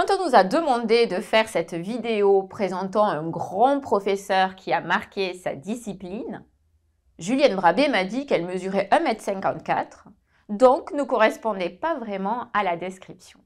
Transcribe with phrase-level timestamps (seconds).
[0.00, 4.80] quand on nous a demandé de faire cette vidéo présentant un grand professeur qui a
[4.80, 6.42] marqué sa discipline,
[7.18, 10.04] Julienne Brabé m'a dit qu'elle mesurait 1m54,
[10.48, 13.40] donc ne correspondait pas vraiment à la description.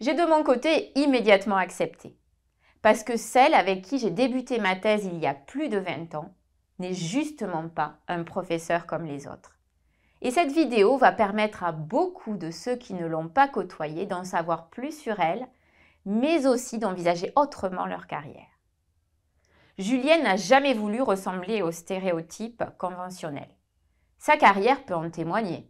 [0.00, 2.18] J'ai de mon côté immédiatement accepté,
[2.82, 6.16] parce que celle avec qui j'ai débuté ma thèse il y a plus de 20
[6.16, 6.34] ans
[6.78, 9.55] n'est justement pas un professeur comme les autres.
[10.22, 14.24] Et cette vidéo va permettre à beaucoup de ceux qui ne l'ont pas côtoyée d'en
[14.24, 15.46] savoir plus sur elle,
[16.04, 18.46] mais aussi d'envisager autrement leur carrière.
[19.78, 23.54] Julienne n'a jamais voulu ressembler aux stéréotypes conventionnels.
[24.18, 25.68] Sa carrière peut en témoigner,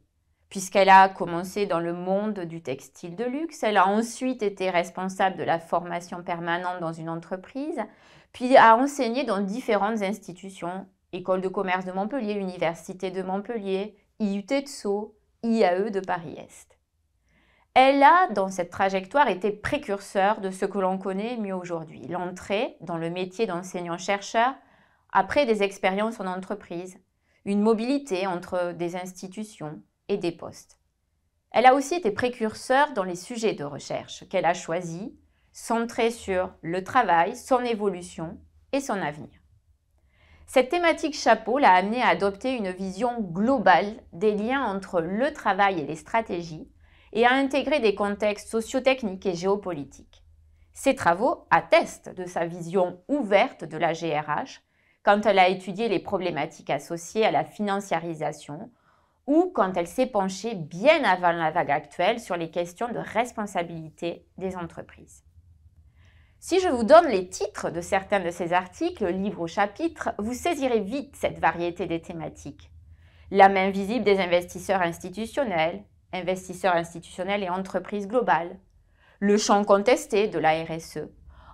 [0.48, 5.36] puisqu'elle a commencé dans le monde du textile de luxe, elle a ensuite été responsable
[5.36, 7.80] de la formation permanente dans une entreprise,
[8.32, 14.46] puis a enseigné dans différentes institutions, École de commerce de Montpellier, Université de Montpellier, IUT
[14.48, 16.78] de Sceaux, IAE de Paris-Est.
[17.74, 22.78] Elle a, dans cette trajectoire, été précurseur de ce que l'on connaît mieux aujourd'hui, l'entrée
[22.80, 24.54] dans le métier d'enseignant-chercheur
[25.12, 26.98] après des expériences en entreprise,
[27.44, 30.80] une mobilité entre des institutions et des postes.
[31.50, 35.10] Elle a aussi été précurseur dans les sujets de recherche qu'elle a choisis,
[35.52, 38.40] centrés sur le travail, son évolution
[38.72, 39.35] et son avenir.
[40.46, 45.80] Cette thématique chapeau l'a amenée à adopter une vision globale des liens entre le travail
[45.80, 46.68] et les stratégies
[47.12, 50.22] et à intégrer des contextes sociotechniques et géopolitiques.
[50.72, 54.62] Ses travaux attestent de sa vision ouverte de la GRH
[55.02, 58.70] quand elle a étudié les problématiques associées à la financiarisation
[59.26, 64.24] ou quand elle s'est penchée bien avant la vague actuelle sur les questions de responsabilité
[64.38, 65.25] des entreprises.
[66.48, 70.32] Si je vous donne les titres de certains de ces articles, livres ou chapitres, vous
[70.32, 72.70] saisirez vite cette variété des thématiques.
[73.32, 78.60] La main visible des investisseurs institutionnels, investisseurs institutionnels et entreprises globales.
[79.18, 81.08] Le champ contesté de la RSE.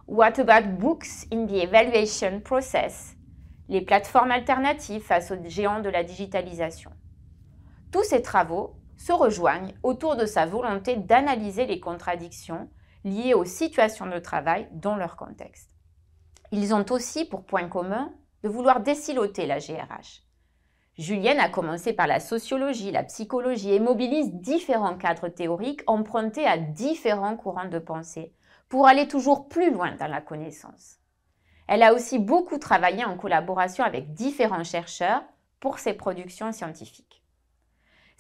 [0.09, 3.17] What about books in the evaluation process?
[3.71, 6.91] Les plateformes alternatives face aux géants de la digitalisation.
[7.93, 12.69] Tous ces travaux se rejoignent autour de sa volonté d'analyser les contradictions
[13.05, 15.71] liées aux situations de travail dans leur contexte.
[16.51, 20.23] Ils ont aussi pour point commun de vouloir déciloter la GRH.
[20.99, 26.59] Julienne a commencé par la sociologie, la psychologie et mobilise différents cadres théoriques empruntés à
[26.59, 28.35] différents courants de pensée
[28.69, 30.99] pour aller toujours plus loin dans la connaissance.
[31.67, 35.23] Elle a aussi beaucoup travaillé en collaboration avec différents chercheurs
[35.61, 37.22] pour ses productions scientifiques.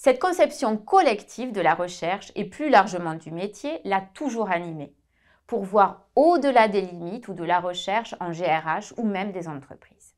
[0.04, 4.96] Cette conception collective de la recherche et plus largement du métier l'a toujours animée,
[5.46, 10.16] pour voir au-delà des limites ou de la recherche en GRH ou même des entreprises.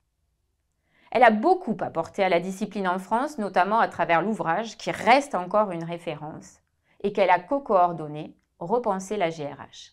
[1.11, 5.34] Elle a beaucoup apporté à la discipline en France, notamment à travers l'ouvrage qui reste
[5.34, 6.61] encore une référence
[7.03, 9.93] et qu'elle a co-coordonné Repenser la GRH.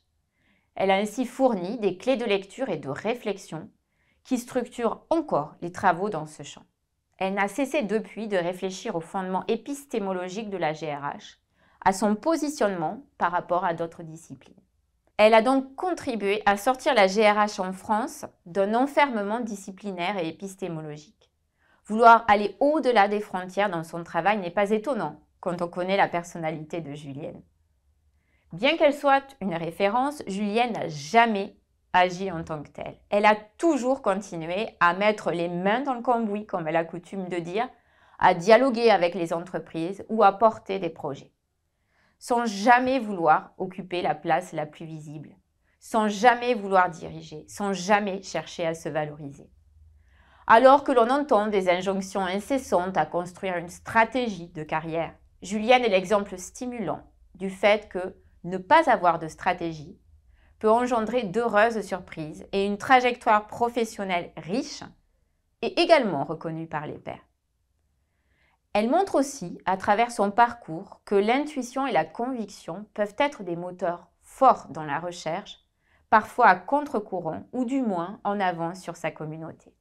[0.75, 3.69] Elle a ainsi fourni des clés de lecture et de réflexion
[4.23, 6.63] qui structurent encore les travaux dans ce champ.
[7.23, 11.37] Elle n'a cessé depuis de réfléchir au fondement épistémologique de la GRH,
[11.85, 14.55] à son positionnement par rapport à d'autres disciplines.
[15.17, 21.29] Elle a donc contribué à sortir la GRH en France d'un enfermement disciplinaire et épistémologique.
[21.85, 26.07] Vouloir aller au-delà des frontières dans son travail n'est pas étonnant quand on connaît la
[26.07, 27.43] personnalité de Julienne.
[28.51, 31.55] Bien qu'elle soit une référence, Julienne n'a jamais
[31.93, 32.97] agit en tant que telle.
[33.09, 37.27] Elle a toujours continué à mettre les mains dans le cambouis, comme elle a coutume
[37.27, 37.67] de dire,
[38.19, 41.31] à dialoguer avec les entreprises ou à porter des projets,
[42.19, 45.35] sans jamais vouloir occuper la place la plus visible,
[45.79, 49.49] sans jamais vouloir diriger, sans jamais chercher à se valoriser.
[50.47, 55.89] Alors que l'on entend des injonctions incessantes à construire une stratégie de carrière, Julienne est
[55.89, 57.01] l'exemple stimulant
[57.35, 59.97] du fait que ne pas avoir de stratégie
[60.61, 64.83] peut engendrer d'heureuses surprises et une trajectoire professionnelle riche
[65.63, 67.25] et également reconnue par les pairs.
[68.73, 73.55] Elle montre aussi, à travers son parcours, que l'intuition et la conviction peuvent être des
[73.55, 75.65] moteurs forts dans la recherche,
[76.11, 79.73] parfois à contre-courant ou du moins en avance sur sa communauté.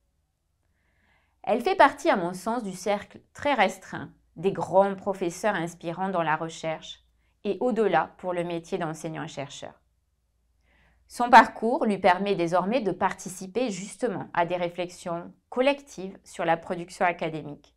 [1.42, 6.22] Elle fait partie, à mon sens, du cercle très restreint des grands professeurs inspirants dans
[6.22, 7.04] la recherche
[7.44, 9.74] et au-delà pour le métier d'enseignant-chercheur.
[11.12, 17.04] Son parcours lui permet désormais de participer justement à des réflexions collectives sur la production
[17.04, 17.74] académique.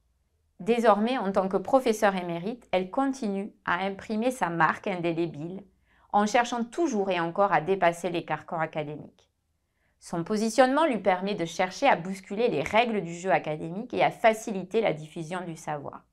[0.59, 5.63] Désormais, en tant que professeur émérite, elle continue à imprimer sa marque indélébile
[6.11, 9.31] en cherchant toujours et encore à dépasser les carcans académiques.
[9.99, 14.11] Son positionnement lui permet de chercher à bousculer les règles du jeu académique et à
[14.11, 16.03] faciliter la diffusion du savoir.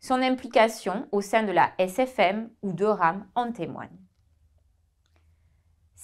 [0.00, 3.96] Son implication au sein de la SFM ou de RAM en témoigne.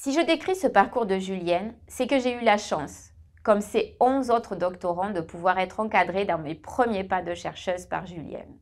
[0.00, 3.10] Si je décris ce parcours de Julienne, c'est que j'ai eu la chance,
[3.42, 7.84] comme ces 11 autres doctorants, de pouvoir être encadrée dans mes premiers pas de chercheuse
[7.86, 8.60] par Julienne.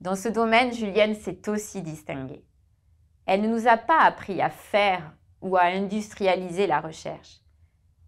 [0.00, 2.44] Dans ce domaine, Julienne s'est aussi distinguée.
[3.26, 7.38] Elle ne nous a pas appris à faire ou à industrialiser la recherche,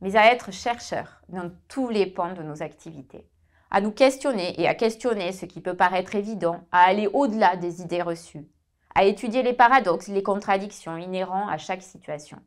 [0.01, 3.29] mais à être chercheur dans tous les pans de nos activités,
[3.71, 7.83] à nous questionner et à questionner ce qui peut paraître évident, à aller au-delà des
[7.83, 8.49] idées reçues,
[8.97, 12.39] à étudier les paradoxes, les contradictions inhérents à chaque situation.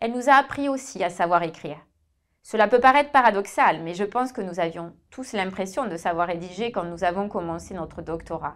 [0.00, 1.78] Elle nous a appris aussi à savoir écrire.
[2.44, 6.70] Cela peut paraître paradoxal, mais je pense que nous avions tous l'impression de savoir rédiger
[6.70, 8.54] quand nous avons commencé notre doctorat.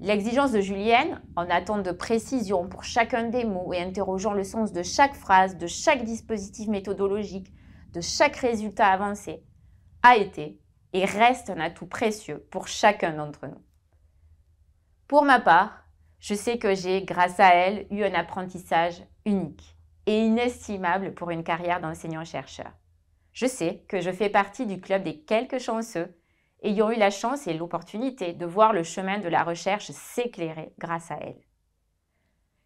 [0.00, 4.72] L'exigence de Julienne, en attente de précision pour chacun des mots et interrogeant le sens
[4.72, 7.52] de chaque phrase, de chaque dispositif méthodologique,
[7.92, 9.44] de chaque résultat avancé,
[10.02, 10.58] a été
[10.94, 13.62] et reste un atout précieux pour chacun d'entre nous.
[15.06, 15.83] Pour ma part,
[16.24, 19.76] je sais que j'ai, grâce à elle, eu un apprentissage unique
[20.06, 22.72] et inestimable pour une carrière d'enseignant-chercheur.
[23.34, 26.16] Je sais que je fais partie du club des quelques chanceux
[26.62, 31.10] ayant eu la chance et l'opportunité de voir le chemin de la recherche s'éclairer grâce
[31.10, 31.42] à elle.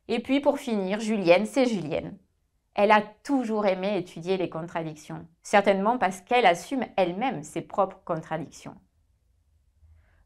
[0.07, 2.17] Et puis pour finir, Julienne, c'est Julienne.
[2.77, 8.77] Elle a toujours aimé étudier les contradictions, certainement parce qu'elle assume elle-même ses propres contradictions.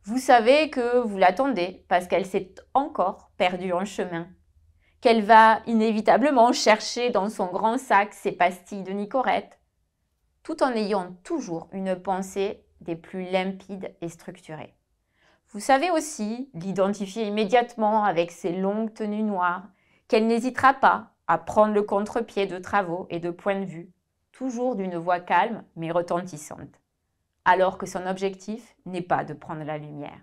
[0.05, 4.27] Vous savez que vous l'attendez parce qu'elle s'est encore perdue en chemin,
[5.01, 9.61] qu'elle va inévitablement chercher dans son grand sac ses pastilles de Nicorette,
[10.43, 14.75] tout en ayant toujours une pensée des plus limpides et structurées.
[15.51, 19.69] Vous savez aussi l'identifier immédiatement avec ses longues tenues noires,
[20.09, 23.93] qu'elle n'hésitera pas à prendre le contre-pied de travaux et de points de vue,
[24.33, 26.82] toujours d'une voix calme mais retentissante
[27.45, 30.21] alors que son objectif n'est pas de prendre la lumière.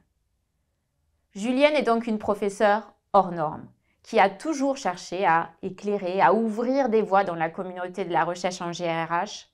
[1.34, 3.68] Julienne est donc une professeure hors norme,
[4.04, 8.24] qui a toujours cherché à éclairer, à ouvrir des voies dans la communauté de la
[8.24, 9.50] recherche en GRH,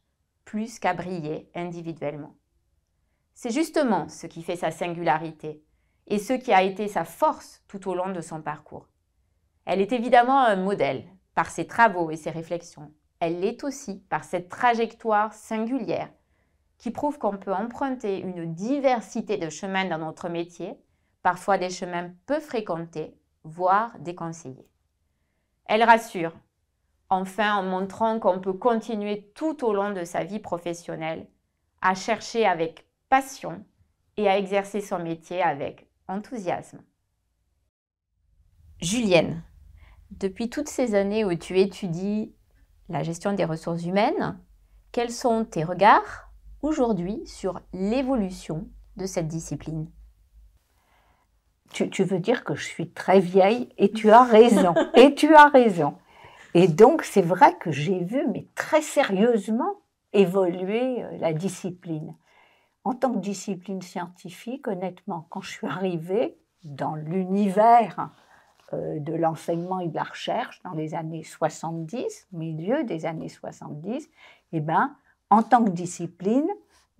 [0.46, 2.36] plus qu'à briller individuellement.
[3.34, 5.64] C'est justement ce qui fait sa singularité
[6.08, 8.88] et ce qui a été sa force tout au long de son parcours.
[9.66, 12.94] Elle est évidemment un modèle par ses travaux et ses réflexions.
[13.20, 16.12] Elle l'est aussi par cette trajectoire singulière
[16.78, 20.76] qui prouve qu'on peut emprunter une diversité de chemins dans notre métier,
[21.24, 24.68] parfois des chemins peu fréquentés, voire déconseillés.
[25.66, 26.34] Elle rassure,
[27.10, 31.28] enfin en montrant qu'on peut continuer tout au long de sa vie professionnelle
[31.82, 33.64] à chercher avec passion
[34.18, 36.82] et à exercer son métier avec enthousiasme.
[38.82, 39.44] Julienne,
[40.12, 42.34] depuis toutes ces années où tu étudies
[42.90, 44.40] la gestion des ressources humaines,
[44.92, 46.25] quels sont tes regards?
[46.66, 48.68] Aujourd'hui sur l'évolution
[48.98, 49.88] de cette discipline
[51.84, 54.74] tu, veux dire que je suis très vieille et tu as raison.
[54.96, 55.98] et tu as raison.
[56.54, 59.82] Et donc, c'est vrai que j'ai vu, mais très sérieusement,
[60.14, 62.16] évoluer euh, la discipline.
[62.86, 68.10] En tant que discipline scientifique, honnêtement, quand je suis arrivée dans l'univers
[68.74, 74.10] euh, de l'enseignement et de la recherche dans les années 70, milieu des années 70,
[74.54, 74.96] eh ben,
[75.30, 76.48] en tant que discipline,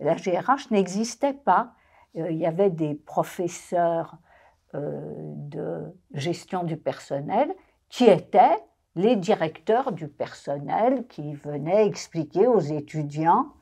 [0.00, 1.72] la GRH n'existait pas.
[2.16, 4.16] Euh, il y avait des professeurs
[4.74, 5.00] euh,
[5.36, 7.54] de gestion du personnel
[7.88, 8.58] qui étaient
[8.94, 13.52] les directeurs du personnel qui venaient expliquer aux étudiants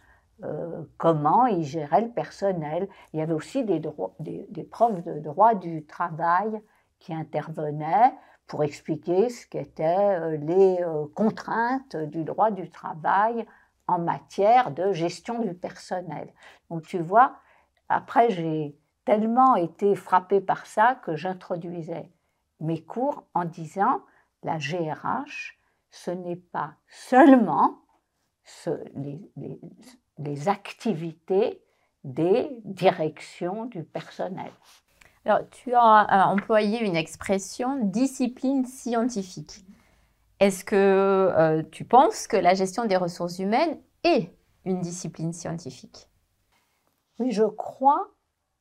[0.44, 2.88] euh, comment ils géraient le personnel.
[3.12, 3.80] Il y avait aussi des,
[4.21, 6.61] des, profs de droit du travail
[7.00, 8.12] qui intervenaient
[8.47, 10.78] pour expliquer ce qu'étaient les
[11.14, 13.47] contraintes du droit du travail
[13.86, 16.32] en matière de gestion du personnel.
[16.70, 17.36] Donc tu vois,
[17.88, 22.10] après j'ai tellement été frappée par ça que j'introduisais
[22.60, 24.02] mes cours en disant
[24.42, 25.58] la GRH,
[25.90, 27.78] ce n'est pas seulement
[30.18, 31.62] les, activités
[32.04, 34.50] des directions du personnel.
[35.24, 39.64] Alors, tu as employé une expression discipline scientifique.
[40.44, 44.30] Est-ce que euh, tu penses que la gestion des ressources humaines est
[44.66, 46.10] une discipline scientifique?
[47.18, 48.10] Oui, je crois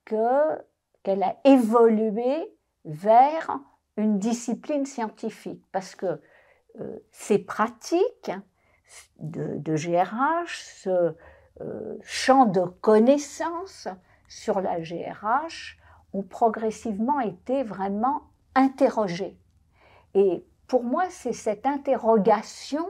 [0.05, 0.63] que
[1.03, 3.59] qu'elle a évolué vers
[3.97, 6.21] une discipline scientifique parce que
[6.79, 8.31] euh, ces pratiques
[9.19, 11.13] de, GRH, ce
[11.59, 13.89] euh, champ de connaissances
[14.29, 15.77] sur la GRH
[16.13, 18.21] ont progressivement été vraiment
[18.55, 19.37] interrogés.
[20.13, 22.85] Et pour moi, c'est cette interrogation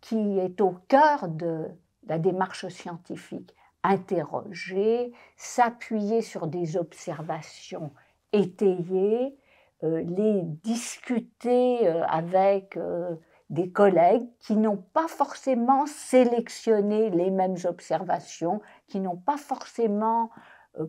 [0.00, 1.66] qui est au cœur de
[2.06, 3.54] la démarche scientifique.
[3.82, 7.92] Interroger, s'appuyer sur des observations
[8.32, 9.36] étayées,
[9.84, 13.14] euh, les discuter euh, avec euh,
[13.50, 20.30] des collègues qui n'ont pas forcément sélectionné les mêmes observations, qui n'ont pas forcément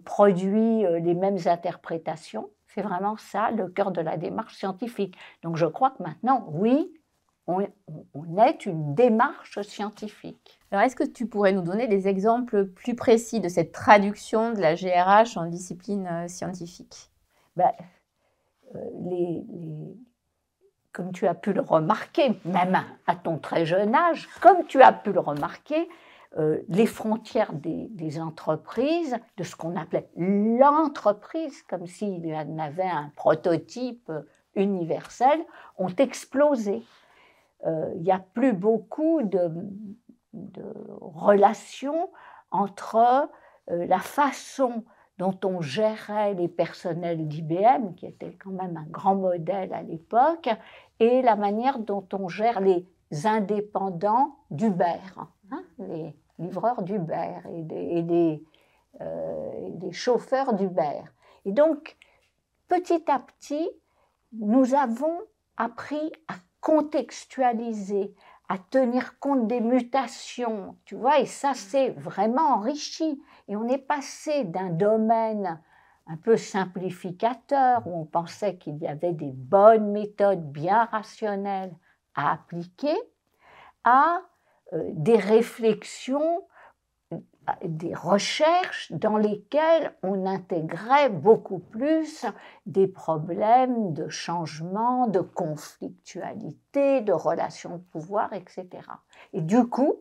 [0.03, 2.49] produit les mêmes interprétations.
[2.77, 5.17] C'est vraiment ça le cœur de la démarche scientifique.
[5.41, 6.93] Donc je crois que maintenant, oui,
[7.47, 7.59] on,
[8.37, 10.59] est une démarche scientifique.
[10.69, 14.59] Alors est-ce que tu pourrais nous donner des exemples plus précis de cette traduction de
[14.59, 17.09] la GRH en discipline euh, scientifique?
[17.55, 17.71] Ben,
[18.99, 19.43] les,
[20.91, 24.93] comme tu as pu le remarquer, même à ton très jeune âge, comme tu as
[24.93, 25.89] pu le remarquer,
[26.37, 32.83] euh, les frontières des, entreprises, de ce qu'on appelait l'entreprise, comme s'il y en avait
[32.83, 34.11] un prototype
[34.55, 35.39] universel,
[35.77, 36.83] ont explosé.
[37.65, 39.49] Euh, il n'y a plus beaucoup de,
[41.01, 42.09] relations
[42.51, 43.29] entre
[43.71, 44.83] euh, la façon
[45.17, 50.49] dont on gérait les personnels d'IBM, qui était quand même un grand modèle à l'époque,
[50.99, 52.85] et la manière dont on gère les
[53.23, 54.99] indépendants d'Uber,
[55.87, 58.43] les livreurs d'Uber et des,
[59.01, 61.01] euh, chauffeurs d'Uber.
[61.45, 61.95] Et donc,
[62.67, 63.69] petit à petit,
[64.33, 65.19] nous avons
[65.55, 68.13] appris à contextualiser,
[68.49, 73.21] à tenir compte des mutations, tu vois, et ça, c'est vraiment enrichi.
[73.47, 75.61] Et on est passé d'un domaine
[76.07, 81.75] un peu simplificateur, où on pensait qu'il y avait des bonnes méthodes bien rationnelles
[82.15, 82.95] à appliquer,
[83.83, 84.21] à
[84.73, 86.43] des réflexions,
[87.63, 92.25] des recherches dans lesquelles on intégrait beaucoup plus
[92.65, 98.67] des problèmes de changement, de conflictualité, de relations de pouvoir, etc.
[99.33, 99.95] Et du coup,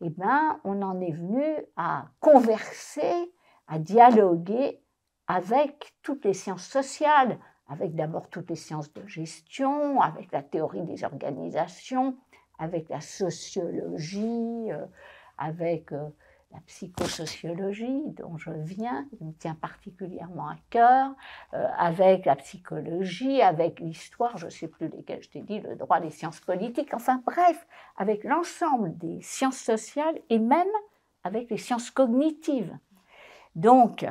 [0.00, 1.44] eh ben, on en est venu
[1.76, 3.32] à converser,
[3.66, 4.80] à dialoguer
[5.26, 10.84] avec toutes les sciences sociales, avec d'abord toutes les sciences de gestion, avec la théorie
[10.84, 12.16] des organisations,
[12.58, 14.84] avec la sociologie, euh,
[15.36, 16.08] avec euh,
[16.52, 21.14] la psychosociologie dont je viens, qui me tient particulièrement à cœur,
[21.54, 25.76] euh, avec la psychologie, avec l'histoire, je ne sais plus lesquelles je t'ai dit, le
[25.76, 30.68] droit des sciences politiques, enfin bref, avec l'ensemble des sciences sociales et même
[31.22, 32.76] avec les sciences cognitives.
[33.54, 34.06] Donc,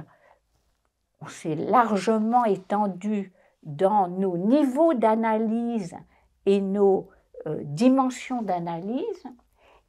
[1.20, 5.96] on s'est largement étendu dans nos niveaux d'analyse
[6.46, 7.10] et nos
[7.48, 9.24] euh, dimensions d'analyse.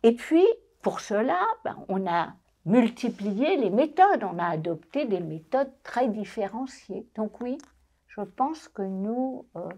[0.02, 0.46] Et puis,
[0.80, 2.34] pour cela, ben, on a
[2.64, 7.08] multiplié les méthodes, on a adopté des méthodes très différenciées.
[7.16, 7.58] Donc oui,
[8.06, 9.68] je pense que nous, euh,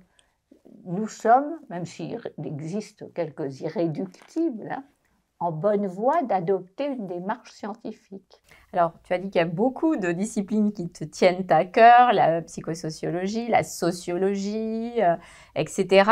[0.84, 4.84] nous sommes, même s'il existe quelques irréductibles, hein,
[5.38, 8.42] en bonne voie d'adopter une démarche scientifique.
[8.72, 12.12] Alors, tu as dit qu'il y a beaucoup de disciplines qui te tiennent à cœur,
[12.12, 15.16] la psychosociologie, la sociologie, euh,
[15.54, 16.10] etc.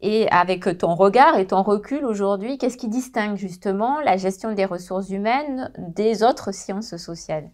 [0.00, 4.64] Et avec ton regard et ton recul aujourd'hui, qu'est-ce qui distingue justement la gestion des
[4.64, 7.50] ressources humaines des autres sciences sociales?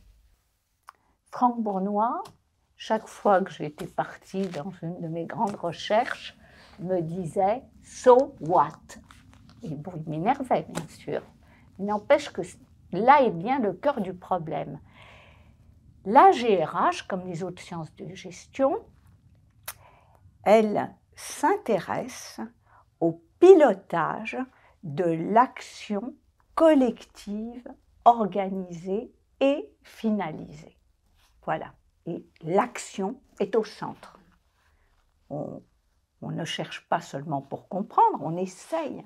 [1.31, 2.23] Franck Bournois,
[2.77, 6.37] chaque fois que j'étais partie dans une de mes grandes recherches,
[6.81, 8.99] me disait So what?
[9.63, 11.23] Et bon, il m'énervait, bien sûr.
[11.79, 12.43] N'empêche que
[12.93, 14.79] là est bien le cœur du problème.
[16.05, 18.79] La GRH, comme les autres sciences de gestion,
[20.45, 22.41] elle s'intéresse
[23.01, 24.39] au pilotage
[24.83, 26.15] de l'action
[26.55, 27.67] collective
[28.05, 30.77] organisée et finalisée.
[31.45, 31.73] Voilà.
[32.07, 34.19] Et l'action est au centre.
[35.31, 35.63] On,
[36.23, 39.05] ne cherche pas seulement pour comprendre, on essaye.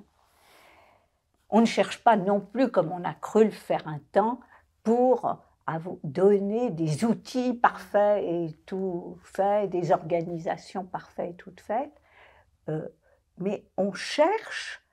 [1.49, 4.39] On ne cherche pas non plus, comme on a cru le faire un temps,
[4.83, 5.37] pour
[5.69, 11.93] à vous donner des outils parfaits et tout faits, des organisations parfaites et toutes faites,
[12.69, 12.89] euh,
[13.37, 14.83] mais on cherche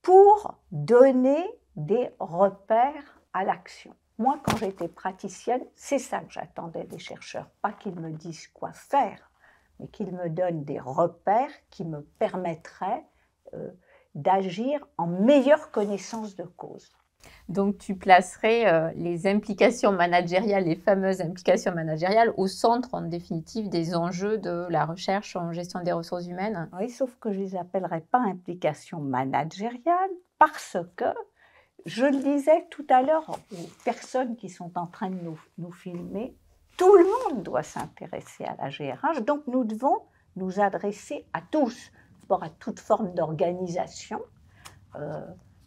[0.00, 1.44] pour donner
[1.76, 3.94] des repères à l'action.
[4.16, 8.72] Moi, quand j'étais praticienne, c'est ça que j'attendais des chercheurs, pas qu'ils me disent quoi
[8.72, 9.30] faire,
[9.80, 13.04] mais qu'ils me donnent des repères qui me permettraient
[13.52, 13.70] euh,
[14.14, 16.90] d'agir en meilleure connaissance de cause.
[17.48, 23.68] Donc, tu placerais euh, les implications managériales, les fameuses implications managériales, au centre, en définitive,
[23.68, 26.68] des enjeux de la recherche en gestion des ressources humaines?
[26.78, 31.12] Oui, sauf que je ne les appellerais pas implications managériales parce que,
[31.84, 35.18] je le disais tout à l'heure aux personnes qui sont en train de
[35.58, 36.36] nous, filmer,
[36.76, 39.98] tout le monde doit s'intéresser à la GRH, donc nous devons
[40.36, 41.90] nous adresser à tous,
[42.30, 44.20] à toute forme d'organisation.
[44.96, 45.20] Euh,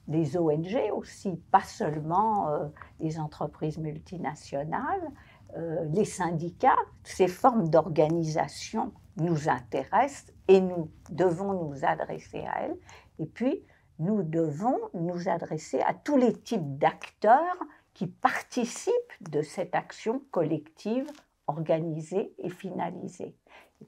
[0.07, 2.67] des ONG aussi, pas seulement euh,
[3.00, 5.12] les entreprises multinationales,
[5.57, 12.77] euh, les syndicats, ces formes d'organisation nous intéresse et nous devons nous adresser à elle.
[13.19, 13.63] Et puis,
[14.00, 17.57] nous devons nous adresser à tous les types d'acteurs
[17.93, 18.93] qui participent
[19.31, 21.07] de cette action collective
[21.47, 23.35] organisée et finalisée.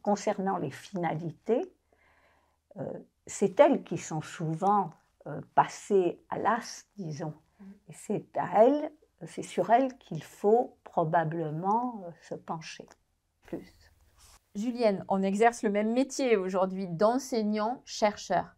[0.02, 1.62] concernant les finalités,
[2.78, 2.84] euh,
[3.26, 4.92] c'est elles qui sont souvent
[5.28, 7.34] euh, passées à l'as, disons.
[7.90, 8.92] Et c'est à elles,
[9.26, 12.88] c'est sur elles qu'il faut probablement euh, se pencher
[13.44, 13.74] plus.
[14.56, 18.56] Julienne, on exerce le même métier aujourd'hui d'enseignant-chercheur.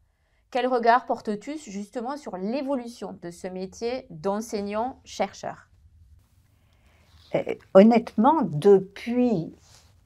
[0.51, 5.69] Quel regard portes-tu justement sur l'évolution de ce métier d'enseignant-chercheur
[7.33, 9.53] eh, Honnêtement, depuis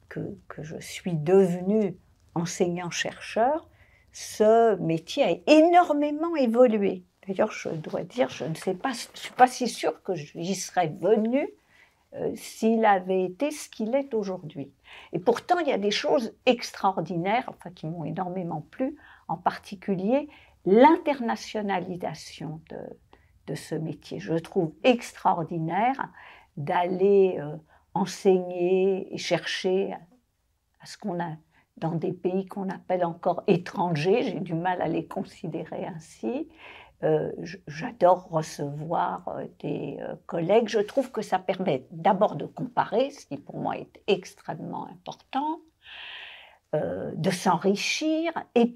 [0.08, 1.96] que, que, je suis devenue
[2.34, 3.68] enseignant-chercheur,
[4.14, 7.02] ce métier a énormément évolué.
[7.26, 10.54] D'ailleurs, je dois dire, je ne sais pas, je suis pas si sûre que j'y
[10.54, 11.48] serais venue
[12.14, 14.72] euh, s'il avait été ce qu'il est aujourd'hui.
[15.12, 20.28] Et pourtant, il y a des choses extraordinaires, enfin, qui m'ont énormément plu, en particulier
[20.64, 22.78] l'internationalisation de,
[23.48, 24.20] de, ce métier.
[24.20, 26.08] Je trouve extraordinaire
[26.56, 27.56] d'aller euh,
[27.94, 29.92] enseigner et chercher
[30.80, 31.32] à ce qu'on a
[31.76, 36.48] dans des pays qu'on appelle encore étrangers, j'ai du mal à les considérer ainsi,
[37.04, 37.32] euh,
[37.66, 40.68] j'adore recevoir euh, des euh, collègues.
[40.68, 45.60] Je trouve que ça permet d'abord de comparer, ce qui pour moi est extrêmement important,
[46.72, 48.74] de s'enrichir et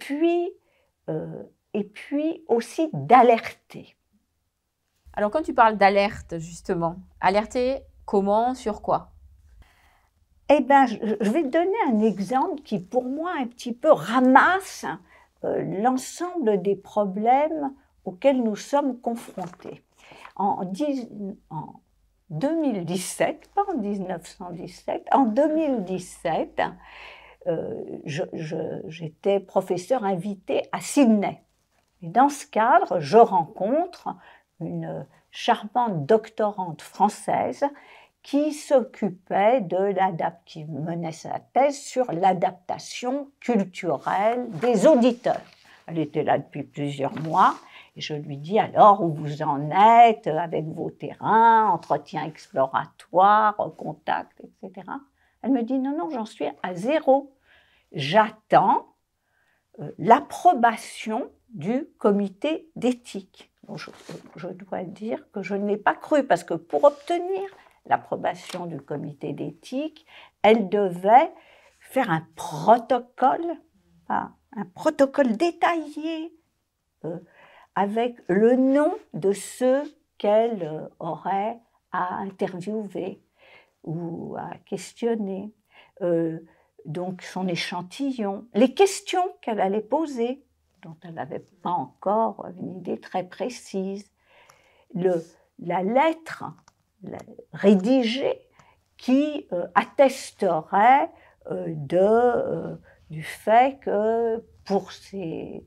[1.75, 3.97] et puis aussi d'alerter.
[5.15, 9.11] Alors quand tu parles d'alerte, justement, alerter comment, sur quoi?
[10.51, 14.87] Eh bien, je vais donner un exemple qui pour moi un petit peu ramasse
[15.43, 17.75] l'ensemble des problèmes
[18.05, 19.83] auxquels nous sommes confrontés.
[20.37, 20.65] En,
[22.31, 26.63] 2017, pas en 1917, en 2017,
[27.47, 31.43] euh, j'étais professeur invité à Sydney.
[32.03, 34.09] Et dans ce cadre, je rencontre
[34.61, 37.65] une charmante doctorante française
[38.23, 45.41] qui s'occupait de l'adaptation, menait sa thèse sur l'adaptation culturelle des auditeurs.
[45.87, 47.55] Elle était là depuis plusieurs mois
[47.97, 54.41] et je lui dis alors où vous en êtes avec vos terrains, entretien exploratoire, contact,
[54.41, 54.87] etc.
[55.43, 57.35] Elle me dit non, non, j'en suis à zéro.
[57.93, 58.95] J'attends
[59.81, 63.51] euh, l'approbation du comité d'éthique.
[63.75, 63.91] je,
[64.37, 67.49] je, dois dire que je n'ai pas cru parce que pour obtenir
[67.89, 70.07] l'approbation du comité d'éthique,
[70.43, 71.33] elle devait
[71.81, 73.57] faire un protocole,
[74.09, 76.39] un protocole détaillé.
[77.05, 77.19] Euh,
[77.79, 79.85] avec le nom de ceux
[80.19, 81.61] qu'elle euh, aurait
[81.93, 83.23] à interviewer
[83.85, 85.55] ou à questionner,
[86.03, 86.41] euh,
[86.87, 90.45] donc son échantillon, les questions qu'elle allait poser,
[90.83, 94.11] dont elle n'avait pas encore une idée très précise,
[94.93, 95.25] le,
[95.61, 96.47] la lettre
[97.53, 98.41] rédigée
[98.97, 101.11] qui euh, attesterait
[101.51, 105.65] de, du fait que pour ces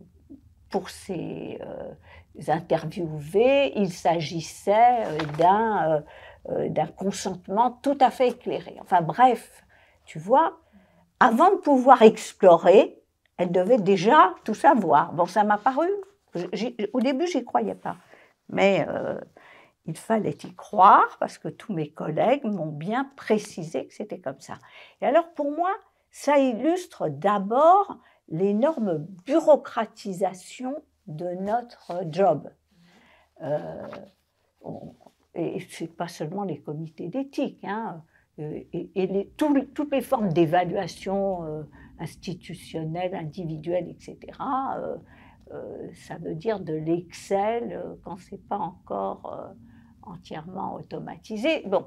[0.71, 1.91] pour ces euh,
[2.47, 6.03] interviewés, il s'agissait euh, d'un
[6.49, 8.75] euh, d'un consentement tout à fait éclairé.
[8.81, 9.63] Enfin bref,
[10.05, 10.57] tu vois,
[11.19, 12.97] avant de pouvoir explorer,
[13.37, 15.13] elle devait déjà tout savoir.
[15.13, 15.87] Bon, ça m'a paru,
[16.93, 17.97] au début, j'y croyais pas,
[18.49, 18.87] mais
[19.85, 24.39] il fallait y croire parce que tous mes collègues m'ont bien précisé que c'était comme
[24.39, 24.55] ça.
[25.01, 25.71] Et alors, pour moi,
[26.11, 30.75] ça illustre d'abord l'énorme bureaucratisation
[31.07, 32.49] de notre job.
[33.41, 33.87] Euh,
[35.33, 38.03] et ce n'est pas seulement les comités d'éthique, hein,
[38.39, 41.63] euh, et, toutes les formes d'évaluation euh,
[41.99, 44.17] institutionnelle, individuelle, etc.
[45.93, 49.53] ça veut dire de l'Excel quand ce n'est pas encore
[50.03, 51.63] entièrement automatisé.
[51.67, 51.85] Bon,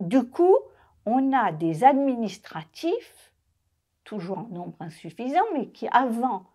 [0.00, 0.56] du coup,
[1.06, 3.32] on a des administratifs
[4.04, 6.46] toujours en nombre insuffisant, mais qui avant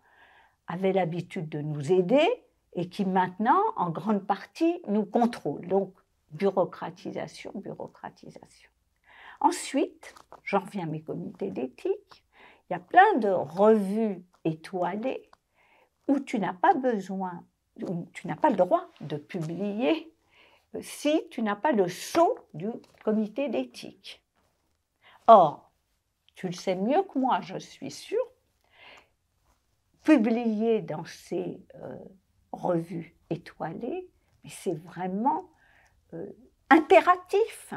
[0.66, 2.26] avaient l'habitude de nous aider
[2.74, 5.66] et qui maintenant, en grande partie, nous contrôlent.
[5.66, 5.92] Donc,
[6.30, 8.70] bureaucratisation, bureaucratisation.
[9.40, 12.24] Ensuite, j'en reviens à mes comités d'éthique.
[12.68, 15.28] Il y a plein de revues étoilées
[16.06, 17.44] où tu n'as pas besoin,
[17.82, 20.14] où tu n'as pas le droit de publier
[20.80, 22.68] si tu n'as pas le sceau du
[23.04, 24.22] comité d'éthique.
[25.26, 25.70] Or,
[26.34, 28.24] tu le sais mieux que moi, je suis sûre,
[30.04, 31.96] publié dans ces euh,
[32.52, 34.08] revues étoilées,
[34.42, 35.50] mais c'est vraiment
[36.14, 36.26] euh,
[36.70, 37.74] impératif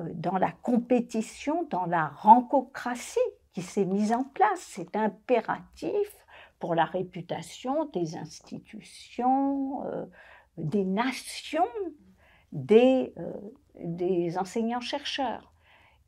[0.00, 3.18] euh, dans la compétition, dans la rancocratie
[3.52, 4.60] qui s'est mise en place.
[4.60, 6.16] C'est impératif
[6.58, 9.84] pour la réputation des institutions,
[10.56, 11.68] des nations,
[12.54, 13.32] des, euh,
[13.74, 15.52] des enseignants-chercheurs.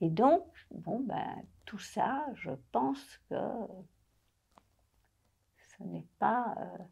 [0.01, 3.37] Et donc, bon, ben, tout ça, je pense que
[5.77, 6.85] ce n'est pas euh,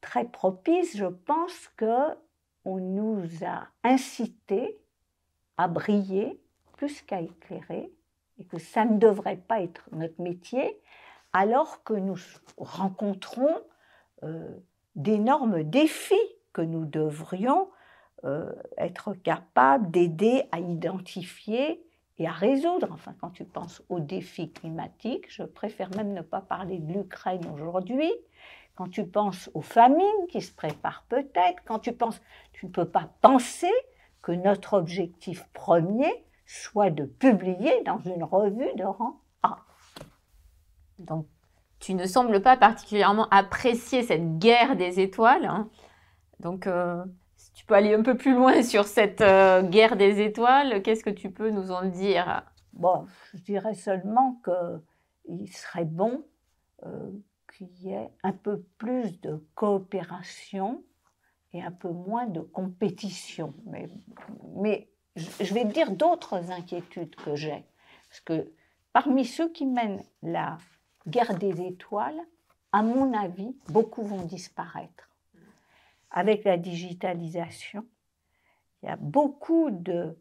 [0.00, 0.96] très propice.
[0.96, 2.16] Je pense que
[2.64, 4.78] on nous a incités
[5.56, 6.40] à briller
[6.76, 7.92] plus qu'à éclairer
[8.38, 10.80] et que ça ne devrait pas être notre métier,
[11.32, 12.18] alors que nous
[12.56, 13.62] rencontrons
[14.22, 14.56] euh,
[14.94, 16.14] d'énormes défis
[16.52, 17.68] que nous devrions
[18.24, 21.82] euh, être capables d'aider à identifier
[22.18, 22.88] et à résoudre.
[22.90, 27.46] Enfin, quand tu penses aux défis climatiques, je préfère même ne pas parler de l'Ukraine
[27.52, 28.12] aujourd'hui.
[28.74, 32.20] Quand tu penses aux famines qui se préparent peut-être, quand tu penses,
[32.52, 33.72] tu ne peux pas penser
[34.22, 36.12] que notre objectif premier
[36.46, 39.58] soit de publier dans une revue de rang A.
[40.98, 41.26] Donc,
[41.78, 45.44] tu ne sembles pas particulièrement apprécier cette guerre des étoiles.
[45.44, 45.68] Hein.
[46.40, 47.04] Donc, euh,
[47.58, 51.10] tu peux aller un peu plus loin sur cette euh, guerre des étoiles, qu'est-ce que
[51.10, 52.44] tu peux nous en dire?
[52.72, 56.22] Bon, je dirais seulement qu'il serait bon
[56.86, 57.10] euh,
[57.52, 60.84] qu'il y ait un peu plus de coopération
[61.52, 63.52] et un peu moins de compétition.
[63.66, 63.88] Mais,
[64.54, 67.64] mais je vais dire d'autres inquiétudes que j'ai.
[68.08, 68.52] Parce que
[68.92, 70.58] parmi ceux qui mènent la
[71.08, 72.20] guerre des étoiles,
[72.70, 75.07] à mon avis, beaucoup vont disparaître.
[76.10, 77.84] Avec la digitalisation,
[78.82, 80.16] il y a beaucoup de,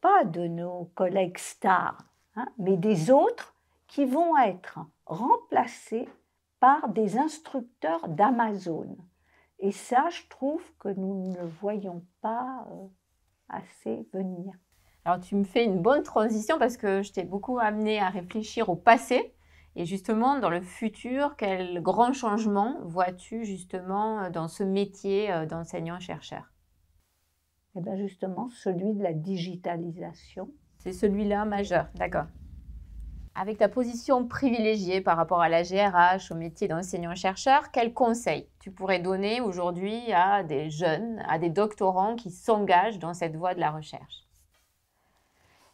[0.00, 1.98] pas de nos collègues stars,
[2.36, 3.54] hein, mais des autres
[3.86, 6.08] qui vont être remplacés
[6.60, 8.96] par des instructeurs d'Amazon.
[9.60, 12.86] Et ça, je trouve que nous ne le voyons pas euh,
[13.48, 14.52] assez venir.
[15.04, 18.68] Alors tu me fais une bonne transition parce que je t'ai beaucoup amené à réfléchir
[18.68, 19.34] au passé
[19.76, 26.52] et justement dans le futur, quel grand changement vois-tu justement dans ce métier euh, d'enseignant-chercheur?
[27.76, 30.50] Eh bien justement celui de la digitalisation.
[30.78, 32.26] C'est celui-là majeur, d'accord.
[33.34, 38.72] Avec ta position privilégiée par rapport à la GRH, au métier d'enseignant-chercheur, quels conseils tu
[38.72, 43.60] pourrais donner aujourd'hui à des jeunes, à des doctorants qui s'engagent dans cette voie de
[43.60, 44.27] la recherche?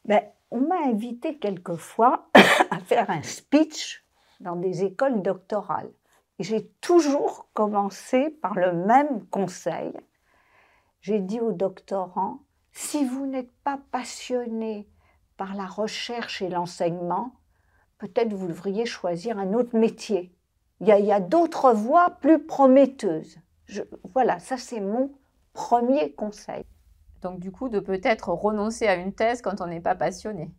[0.05, 2.29] Ben, On m'a invité quelquefois
[2.71, 4.05] à faire un speech
[4.41, 5.91] dans des écoles doctorales.
[6.39, 9.93] J'ai toujours commencé par le même conseil.
[11.01, 12.41] J'ai dit aux doctorants,
[12.73, 14.89] si vous n'êtes pas passionné
[15.37, 17.33] par la recherche et l'enseignement,
[17.99, 20.35] peut-être vous devriez choisir un autre métier.
[20.81, 23.39] Il y a, d'autres voies plus prometteuses.
[24.13, 25.13] voilà, ça c'est mon
[25.53, 26.65] premier conseil.
[27.25, 30.53] Donc du coup, de peut-être renoncer à une thèse quand on n'est pas passionné.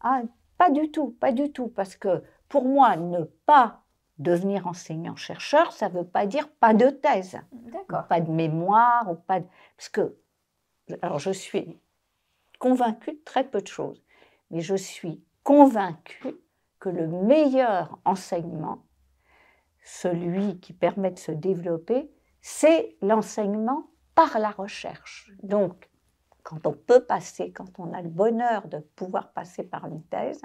[0.00, 0.22] Ah,
[0.56, 3.82] pas du tout, pas du tout, parce que pour moi, ne pas
[4.18, 7.40] devenir enseignant-chercheur, ça ne veut pas dire pas de thèse,
[8.08, 9.40] pas de mémoire, ou pas
[9.76, 10.16] parce que
[11.02, 11.80] alors je suis
[12.60, 14.00] convaincue de très peu de choses,
[14.52, 16.36] mais je suis convaincue
[16.78, 18.84] que le meilleur enseignement,
[19.82, 25.32] celui qui permet de se développer, c'est l'enseignement par la recherche.
[25.42, 25.88] Donc,
[26.42, 30.42] quand on peut passer, quand on a le bonheur de pouvoir passer par une thèse,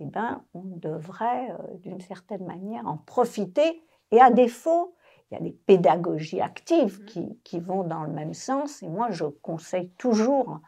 [0.00, 3.82] eh ben, on devrait, euh, d'une certaine manière, en profiter.
[4.10, 4.94] Et à défaut,
[5.30, 8.82] il y a des pédagogies actives qui, qui, vont dans le même sens.
[8.82, 10.60] Et moi, je conseille toujours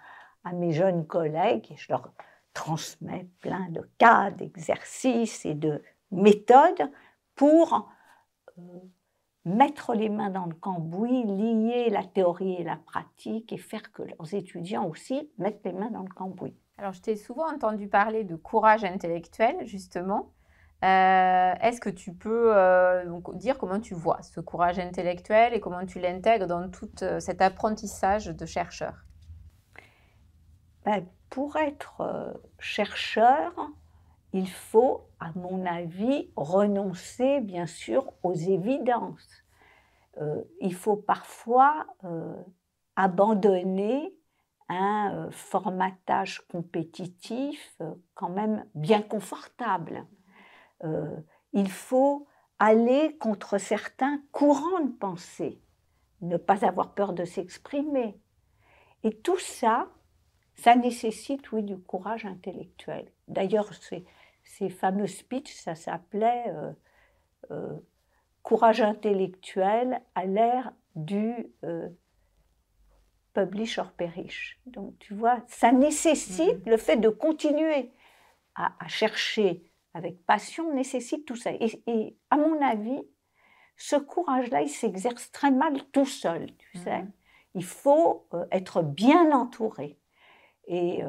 [0.44, 2.12] à mes jeunes collègues, et je leur
[2.53, 6.90] transmet plein de cas, d'exercices et de méthodes
[7.37, 7.88] pour
[8.59, 8.62] euh,
[9.44, 14.03] mettre les mains dans le cambouis, lier la théorie et la pratique et faire que
[14.03, 16.57] leurs étudiants aussi mettent les mains dans le cambouis.
[16.79, 20.33] Alors, je t'ai souvent entendu parler de courage intellectuel, justement.
[20.83, 25.85] Euh, est-ce que tu peux euh, dire comment tu vois ce courage intellectuel et comment
[25.85, 29.05] tu l'intègres dans tout cet apprentissage de chercheur?
[30.87, 33.53] Ben, pour être euh, chercheur,
[34.33, 39.45] il faut, à mon avis, renoncer bien sûr aux évidences.
[40.19, 42.35] Euh, il faut parfois euh,
[42.97, 44.14] abandonner
[44.69, 47.77] un formatage compétitif
[48.14, 50.07] quand même bien confortable.
[51.53, 52.29] il faut
[52.61, 55.61] aller contre certains courants de pensée,
[56.21, 58.21] ne pas avoir peur de s'exprimer.
[59.03, 59.88] Et tout ça,
[60.55, 63.11] ça nécessite, oui, du courage intellectuel.
[63.29, 64.05] D'ailleurs, ces,
[64.59, 66.73] ces, fameux speeches, ça s'appelait euh,
[67.51, 67.79] euh,
[68.43, 71.35] Courage intellectuel à l'ère du
[71.65, 71.89] euh,
[73.35, 74.59] publish or perish.
[74.67, 76.71] Donc, tu vois, ça nécessite mm-hmm.
[76.71, 77.93] le fait de continuer
[78.55, 79.63] à, chercher
[79.95, 81.51] avec passion, nécessite tout ça.
[81.53, 83.01] Et, à mon avis,
[83.77, 87.05] ce courage-là, il s'exerce très mal tout seul, tu sais.
[87.55, 89.99] Il faut euh, être bien entouré.
[90.67, 91.03] Et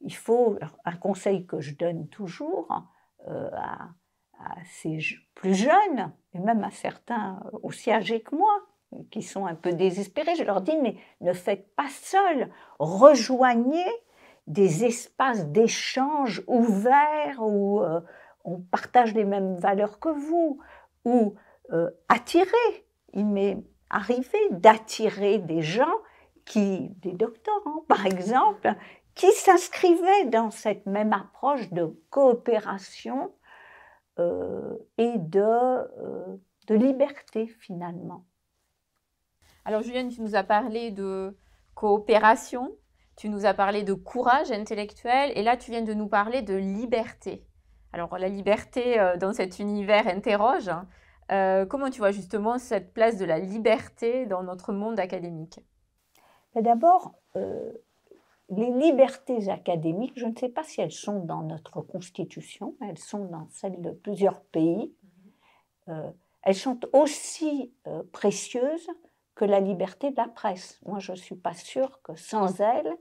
[0.00, 2.68] il faut, un conseil que je donne toujours
[3.28, 3.88] euh, à,
[4.70, 4.98] ces
[5.34, 8.62] plus jeunes, et même à certains aussi âgés que moi,
[9.10, 13.84] qui sont un peu désespérés, je leur dis, mais ne faites pas seul, rejoignez
[14.46, 18.00] des espaces d'échange ouverts où euh,
[18.44, 20.60] on partage les mêmes valeurs que vous,
[21.04, 21.34] ou
[21.72, 23.58] euh, attirer, il m'est
[23.90, 25.96] arrivé d'attirer des gens
[26.44, 28.74] qui, des doctorants par exemple,
[29.18, 33.32] qui s'inscrivaient dans cette même approche de coopération
[34.18, 36.22] euh, et de,
[36.68, 38.24] de liberté finalement.
[39.64, 41.36] Alors Julienne, tu nous as parlé de
[41.74, 42.74] coopération,
[43.16, 46.54] tu nous as parlé de courage intellectuel et là tu viens de nous parler de
[46.54, 47.44] liberté.
[47.92, 50.68] Alors la liberté euh, dans cet univers interroge.
[50.68, 50.86] Hein.
[51.32, 55.60] Euh, comment tu vois justement cette place de la liberté dans notre monde académique?
[56.54, 57.72] D'abord, euh,
[58.50, 63.26] les libertés académiques, je ne sais pas si elles sont dans notre constitution, elles sont
[63.26, 64.92] dans celle de plusieurs pays.
[66.42, 67.72] elles sont aussi
[68.12, 68.88] précieuses
[69.34, 70.80] que la liberté de la presse.
[70.86, 72.96] Moi, je ne suis pas sûre que sans elle,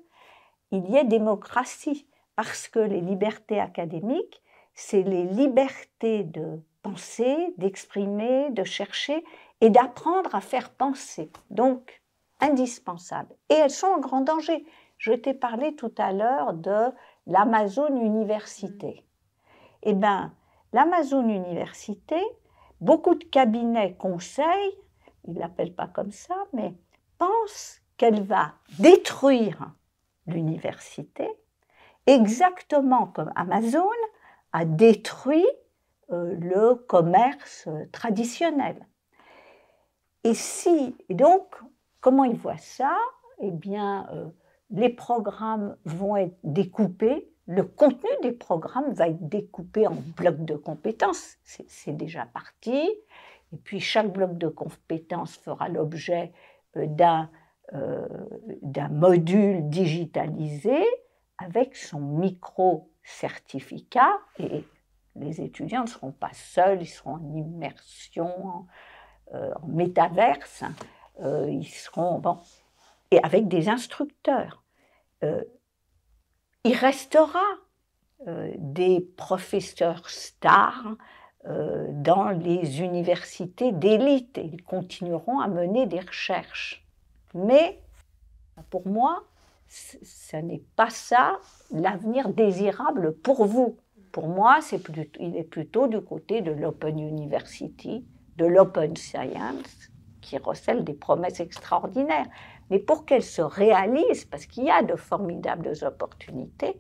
[0.72, 4.44] il y ait démocratie, parce que les libertés académiques,
[4.76, 9.24] c'est les libertés de penser, d'exprimer, de chercher
[9.62, 11.32] et d'apprendre à faire penser.
[11.50, 12.02] Donc,
[12.40, 13.36] indispensables.
[13.50, 14.66] Et elles sont en grand danger.
[14.98, 16.92] Je t'ai parlé tout à l'heure de
[17.28, 19.06] l'Amazon Université.
[19.84, 20.34] Eh bien,
[20.74, 22.22] l'Amazon Université,
[22.82, 24.78] beaucoup de cabinets conseillent,
[25.28, 26.74] ils ne l'appellent pas comme ça, mais
[27.18, 29.72] pensent qu'elle va détruire
[30.26, 31.30] l'université,
[32.06, 33.90] exactement comme Amazon
[34.54, 35.46] a détruit
[36.12, 38.88] euh, le commerce traditionnel.
[40.24, 41.56] Et si, donc,
[42.00, 42.98] comment ils voient ça?
[43.40, 44.30] Eh bien, euh,
[44.70, 50.56] les programmes vont être découpés, le contenu des programmes va être découpé en blocs de
[50.56, 52.90] compétences, c'est déjà parti,
[53.54, 56.34] et puis chaque bloc de compétences fera l'objet
[56.76, 57.30] euh, d'un
[57.74, 58.08] euh,
[58.62, 60.86] d'un module digitalisé
[61.38, 64.18] avec son micro-certificat.
[64.40, 64.64] Et
[65.18, 68.68] les étudiants ne seront pas seuls, ils seront en immersion, en,
[69.34, 70.64] euh, métaverse,
[71.20, 72.40] euh, ils seront bon,
[73.12, 74.64] et avec des instructeurs.
[75.22, 77.44] il restera
[78.58, 80.96] des professeurs stars
[81.44, 86.86] dans les universités d'élite et ils continueront à mener des recherches.
[87.34, 87.80] Mais
[88.70, 89.24] pour moi,
[89.68, 91.40] ce n'est pas ça
[91.72, 93.78] l'avenir désirable pour vous.
[94.12, 94.60] Pour moi,
[95.20, 98.06] il est plutôt du côté de l'Open University,
[98.38, 99.90] de l'Open Science,
[100.22, 102.28] qui recèle des promesses extraordinaires.
[102.70, 106.80] Mais pour qu'elles se réalisent, parce qu'il y a de formidables opportunités,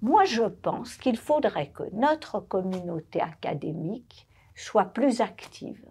[0.00, 5.84] moi je pense qu'il faudrait que notre communauté académique soit plus active,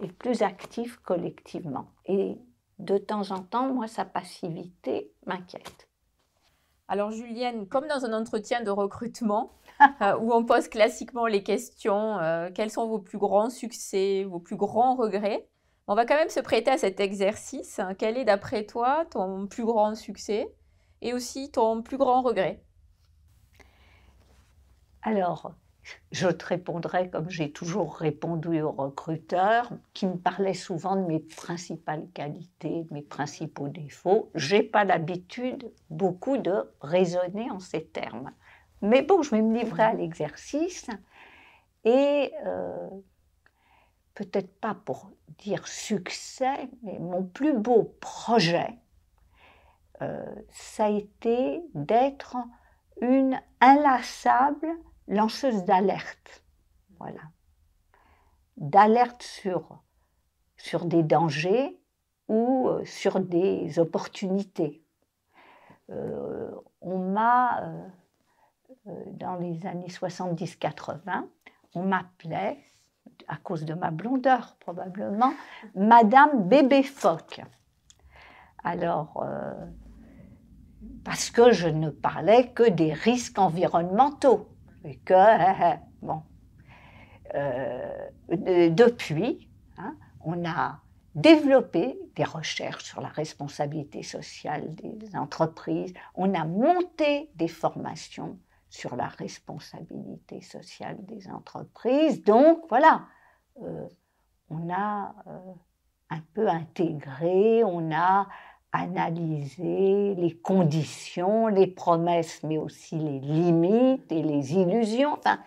[0.00, 1.86] et plus active collectivement.
[2.06, 2.38] Et
[2.78, 5.88] de temps en temps, moi, sa passivité m'inquiète.
[6.88, 9.52] Alors Julienne, comme dans un entretien de recrutement,
[10.02, 14.40] euh, où on pose classiquement les questions, euh, quels sont vos plus grands succès, vos
[14.40, 15.48] plus grands regrets,
[15.90, 17.80] on va quand même se prêter à cet exercice.
[17.98, 20.48] Quel est d'après toi ton plus grand succès
[21.02, 22.62] et aussi ton plus grand regret?
[25.02, 25.52] Alors,
[26.12, 31.18] je te répondrai comme j'ai toujours répondu aux recruteurs qui me parlaient souvent de mes
[31.18, 34.30] principales qualités, de mes principaux défauts.
[34.36, 38.30] J'ai pas l'habitude beaucoup de raisonner en ces termes.
[38.80, 40.86] Mais bon, je vais me livrer à l'exercice
[41.84, 42.88] et euh,
[44.20, 48.78] peut-être pas pour dire succès, mais mon plus beau projet,
[50.02, 52.36] euh, ça a été d'être
[53.00, 54.68] une inlassable
[55.08, 56.44] lanceuse d'alerte.
[56.98, 57.22] Voilà.
[58.58, 59.82] D'alerte sur,
[60.58, 61.80] sur des dangers
[62.28, 64.84] ou euh, sur des opportunités.
[65.88, 66.50] Euh,
[66.82, 67.72] on m'a,
[68.84, 71.26] dans les années 70-80,
[71.74, 72.58] on m'appelait,
[73.30, 75.32] à cause de ma blondeur probablement,
[75.74, 77.40] Madame Bébé Phoque.
[78.64, 79.24] Alors,
[81.04, 84.48] parce que je ne parlais que des risques environnementaux
[84.84, 85.14] et que,
[86.02, 86.22] bon,
[87.34, 90.80] euh, depuis, hein, on a
[91.14, 98.38] développé des recherches sur la responsabilité sociale des entreprises, on a monté des formations
[98.68, 102.22] sur la responsabilité sociale des entreprises.
[102.22, 103.19] Donc voilà, euh,
[103.56, 105.52] on a euh,
[106.10, 108.28] un peu intégré, on a
[108.72, 115.14] analysé les conditions, les promesses, mais aussi les limites et les illusions.
[115.14, 115.40] Enfin,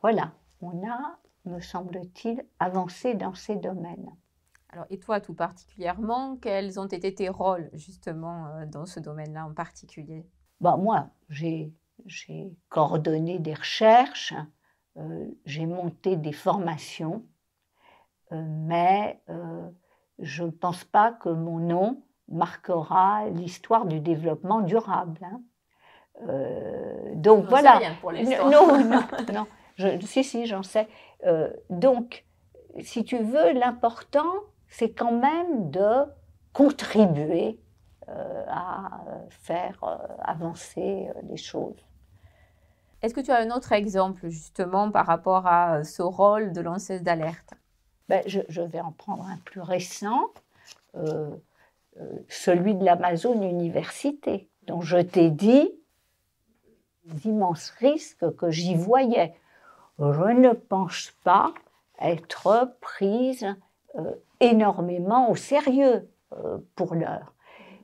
[0.00, 4.10] voilà, on a, me semble-t-il, avancé dans ces domaines.
[4.70, 9.46] Alors, et toi, tout particulièrement, quels ont été tes rôles justement euh, dans ce domaine-là
[9.46, 10.26] en particulier?
[10.60, 11.72] Bah, Moi, j'ai
[12.70, 14.34] coordonné des recherches,
[14.96, 17.31] euh, j'ai monté des formations, euh,
[18.32, 19.20] mais
[20.18, 25.20] je ne pense pas que mon nom marquera l'histoire du développement durable.
[25.22, 25.40] Hein.
[27.14, 27.78] donc voilà.
[27.78, 29.46] Rien pour non, non, non.
[29.76, 30.88] Je, si, si, j'en sais.
[31.70, 32.24] donc,
[32.80, 34.32] si tu veux, l'important,
[34.68, 36.04] c'est quand même de
[36.52, 37.60] contribuer
[38.08, 41.86] euh, à faire euh, avancer euh, les choses.
[43.00, 47.02] Est-ce que tu as un autre exemple justement par rapport à ce rôle de lanceuse
[47.02, 47.54] d'alerte?
[48.12, 50.28] Ben, je, vais en prendre un plus récent,
[52.28, 55.70] celui de l'Amazon Université, dont je t'ai dit
[57.06, 59.34] les immenses risques que j'y voyais.
[59.98, 61.54] Je ne pense pas
[61.98, 63.46] être prise
[64.40, 67.32] énormément au sérieux euh, pour l'heure.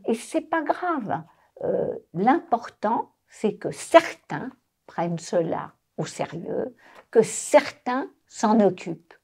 [0.06, 1.22] Et c'est pas grave.
[1.64, 4.50] Euh, l'important, c'est que certains
[4.86, 6.74] prennent cela au sérieux,
[7.10, 9.14] que certains s'en occupent.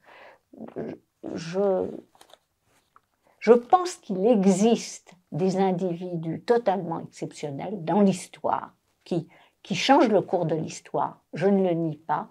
[1.33, 9.27] Je, pense qu'il existe des individus totalement exceptionnels dans l'histoire qui,
[9.63, 11.21] qui changent le cours de l'histoire.
[11.33, 12.29] Je ne le nie pas.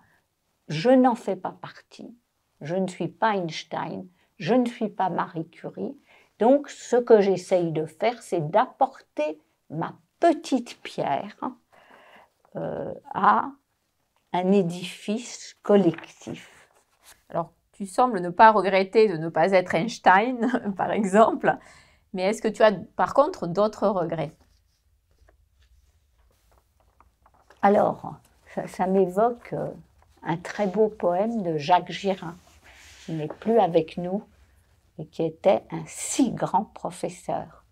[0.69, 2.17] Je n'en fais pas partie.
[2.61, 4.07] Je ne suis pas Einstein.
[4.39, 5.97] Je ne suis pas Marie Curie.
[6.39, 11.37] Donc, ce que j'essaye de faire, c'est d'apporter ma petite pierre
[12.57, 13.51] euh, à
[14.33, 16.69] un édifice collectif.
[17.29, 21.57] Alors, tu sembles ne pas regretter de ne pas être Einstein, par exemple,
[22.13, 24.33] mais est-ce que tu as par contre d'autres regrets?
[27.63, 28.15] Alors,
[28.67, 29.69] ça m'évoque euh,
[30.23, 32.37] un très beau poème de Jacques Girin
[33.05, 34.23] qui n'est plus avec nous
[34.99, 37.65] et qui était un si grand professeur.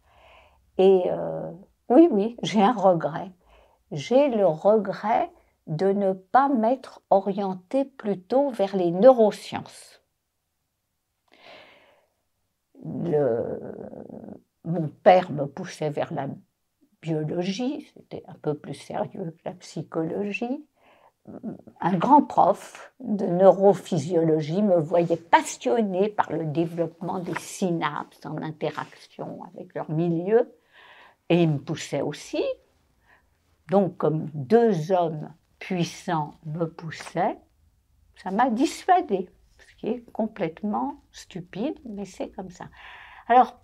[0.78, 1.50] Et euh,
[1.88, 3.30] oui, oui, j'ai un regret.
[3.92, 5.30] J'ai le regret
[5.66, 10.00] de ne pas m'être orienté plutôt vers les neurosciences.
[14.64, 16.28] mon père me poussait vers la
[17.00, 20.66] biologie, c'était un peu plus sérieux que la psychologie
[21.80, 29.42] un grand prof de neurophysiologie me voyait passionné par le développement des synapses en interaction
[29.44, 30.52] avec leur milieu
[31.28, 32.42] et il me poussait aussi.
[33.70, 37.38] Donc comme deux hommes puissants me poussaient,
[38.16, 42.68] ça m'a dissuadé, ce qui est complètement stupide, mais c'est comme ça.
[43.28, 43.60] Alors,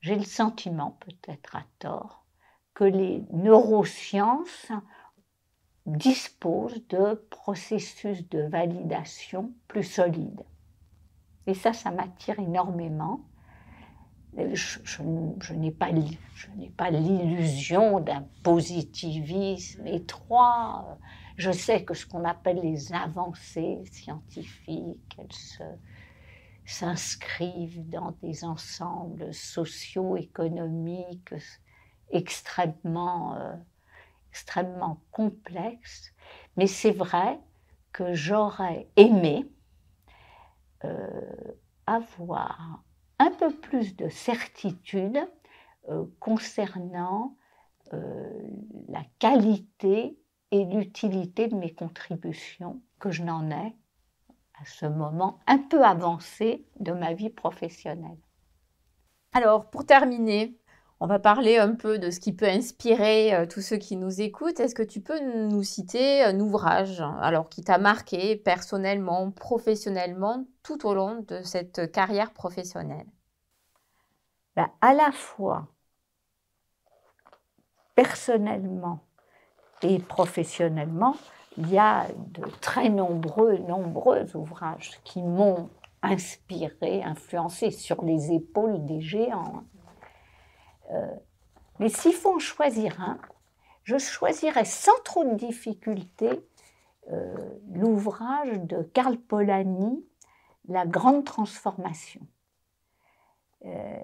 [0.01, 2.25] j'ai le sentiment, peut-être à tort,
[2.73, 4.71] que les neurosciences
[5.86, 10.41] disposent de processus de validation plus solides.
[11.47, 13.21] Et ça, ça m'attire énormément.
[14.36, 15.89] Je, n'ai pas,
[16.77, 20.97] pas l'illusion d'un positivisme étroit.
[21.36, 25.34] Je sais que ce qu'on appelle les avancées scientifiques, elles
[26.71, 31.34] s'inscrivent dans des ensembles socio-économiques
[32.10, 33.53] extrêmement, euh,
[34.32, 36.13] extrêmement complexes.
[36.57, 37.39] Mais c'est vrai
[37.91, 39.45] que j'aurais aimé,
[40.86, 41.22] euh,
[41.86, 42.84] avoir
[43.19, 45.19] un peu plus de certitude
[45.89, 47.36] euh, concernant
[48.88, 50.17] la qualité
[50.51, 53.76] et l'utilité de mes contributions, que je n'en ai
[54.62, 58.20] à ce moment un peu avancé de ma vie professionnelle.
[59.34, 60.57] Alors, pour terminer,
[60.99, 64.22] on va parler un peu de ce qui peut inspirer euh, tous ceux qui nous
[64.22, 64.59] écoutent.
[64.59, 70.86] Est-ce que tu peux nous citer un ouvrage alors qui t'a marqué personnellement, professionnellement tout
[70.86, 73.07] au long de cette carrière professionnelle?
[74.55, 75.68] Ben, À la fois
[77.95, 78.99] personnellement
[79.82, 81.16] et professionnellement,
[81.58, 85.70] il y a de très nombreux, nombreux ouvrages qui m'ont
[86.02, 89.64] inspiré, influencé sur les épaules des géants.
[90.91, 91.16] Euh,
[91.80, 93.20] mais s'il faut en choisir un,
[93.84, 96.30] je choisirais sans trop de difficulté
[97.12, 97.36] euh,
[97.74, 100.06] l'ouvrage de Karl Polanyi,
[100.68, 102.22] La grande transformation.
[103.66, 103.97] Euh,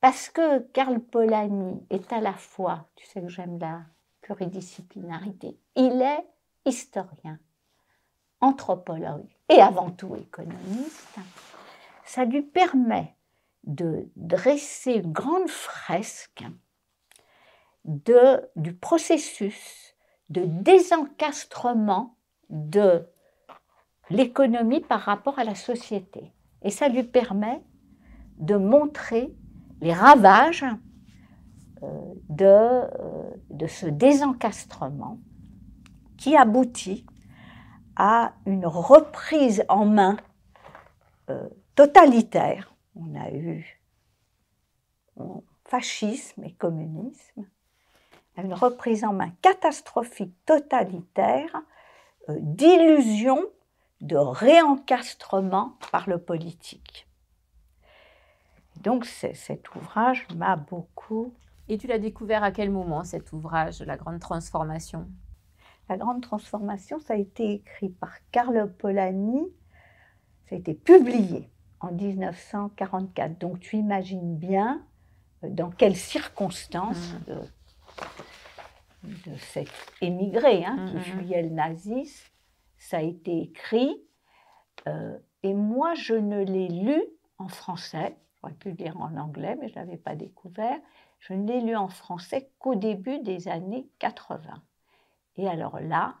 [0.00, 3.82] parce que Karl Polanyi est à la fois, tu sais que j'aime la
[4.22, 6.24] pluridisciplinarité, il est
[6.68, 7.38] historien,
[8.40, 11.18] anthropologue et avant tout économiste.
[12.04, 13.16] Ça lui permet
[13.64, 16.44] de dresser une grande fresque
[17.84, 19.94] de, du processus
[20.30, 22.16] de désencastrement
[22.50, 23.06] de
[24.10, 26.32] l'économie par rapport à la société.
[26.62, 27.62] Et ça lui permet
[28.38, 29.34] de montrer
[29.80, 30.64] les ravages
[31.82, 35.18] euh, de, euh, de ce désencastrement
[36.18, 37.06] qui aboutit
[37.96, 40.18] à une reprise en main
[41.30, 42.74] euh, totalitaire.
[42.94, 43.80] On a eu
[45.64, 47.46] fascisme et communisme,
[48.36, 51.62] une reprise en main catastrophique totalitaire
[52.28, 53.44] d'illusions
[54.00, 57.08] de réencastrement par le politique.
[58.76, 61.34] Donc cet ouvrage m'a beaucoup...
[61.68, 65.06] Et tu l'as découvert à quel moment cet ouvrage, La Grande Transformation?
[65.88, 69.46] La Grande Transformation, ça a été écrit par Carlo Polanyi,
[70.46, 73.38] ça a été publié en 1944.
[73.38, 74.84] Donc tu imagines bien
[75.44, 77.32] euh, dans quelles circonstances mmh.
[79.26, 79.68] de, cet
[80.00, 82.30] émigré hein, qui mmh, mmh, fuyait le nazisme,
[82.76, 83.96] ça a été écrit.
[84.86, 87.02] Euh, et moi, je ne l'ai lu
[87.38, 90.78] en français J'aurais pu le lire en anglais, mais je ne l'avais pas découvert.
[91.18, 94.62] Je ne l'ai lu en français qu'au début des années 80.
[95.38, 96.14] Et alors là,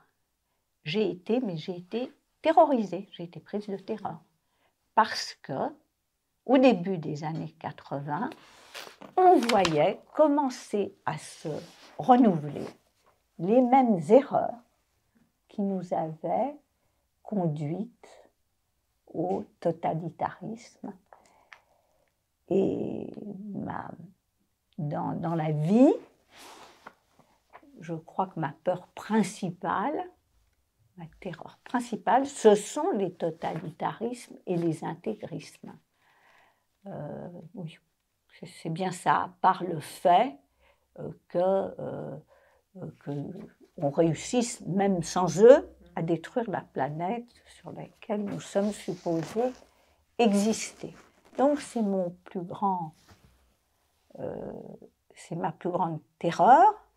[0.84, 4.20] j'ai été, mais j'ai été terrorisée, j'ai été prise de terreur.
[4.94, 5.74] Parce que,
[6.46, 8.30] au début des années 80,
[9.16, 11.48] on voyait commencer à se
[11.98, 12.64] renouveler
[13.38, 14.54] les mêmes erreurs
[15.48, 16.56] qui nous avaient
[17.22, 18.30] conduites
[19.06, 20.92] au totalitarisme
[22.50, 23.12] et
[24.78, 25.92] dans, dans, la vie,
[27.80, 30.04] je crois que ma peur principale,
[30.96, 35.72] ma terreur principale, ce sont les totalitarismes et les intégrismes.
[36.86, 37.78] Euh, oui,
[38.44, 40.36] c'est bien ça, par le fait
[40.98, 42.16] euh, que, euh,
[43.00, 43.10] que
[43.76, 49.52] on réussisse, même sans eux, à détruire la planète sur laquelle nous sommes supposés
[50.18, 50.94] exister.
[51.36, 52.94] Donc c'est mon plus grand,
[55.14, 56.87] c'est ma plus grande terreur,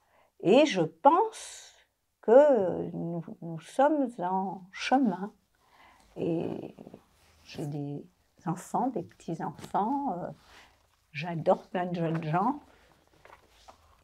[0.42, 1.76] et je pense
[2.22, 3.24] que nous,
[3.62, 5.34] sommes en chemin.
[6.18, 6.76] Et
[7.44, 8.06] j'ai des
[8.46, 10.14] enfants, des petits enfants.
[10.18, 10.30] Euh,
[11.12, 12.60] j'adore plein de jeunes gens.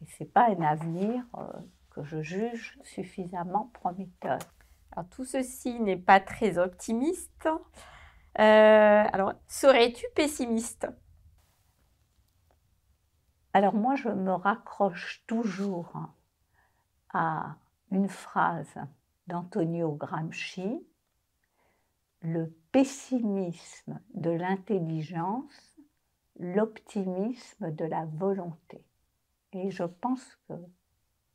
[0.02, 1.46] Et c'est pas un avenir euh,
[1.90, 4.38] que je juge suffisamment prometteur.
[4.92, 7.48] Alors tout ceci n'est pas très optimiste.
[8.38, 10.86] Euh, alors, serais-tu pessimiste?
[13.52, 15.92] Alors moi, je me raccroche toujours
[17.18, 17.56] à
[17.90, 18.78] une phrase
[19.26, 20.86] d'Antonio Gramsci,
[22.22, 25.76] le pessimisme de l'intelligence,
[26.38, 28.84] l'optimisme de la volonté.
[29.52, 30.54] Et je pense que,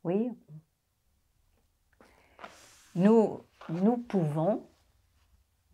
[0.04, 0.30] oui,
[2.94, 4.66] nous, nous pouvons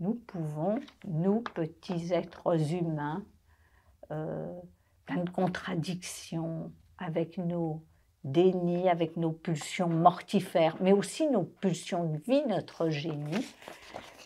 [0.01, 3.23] nous pouvons, nous petits êtres humains,
[4.11, 4.59] euh,
[5.05, 7.85] plein de contradictions, avec nos
[8.25, 13.47] dénis, avec nos pulsions mortifères, mais aussi nos pulsions de vie, notre génie,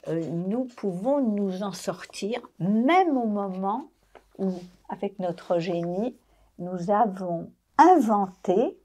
[0.08, 3.88] euh, nous pouvons nous en sortir, même au moment
[4.38, 4.52] où,
[4.88, 6.16] avec notre génie,
[6.58, 8.78] nous avons inventé